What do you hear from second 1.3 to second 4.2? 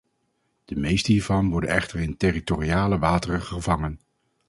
worden echter in territoriale wateren gevangen.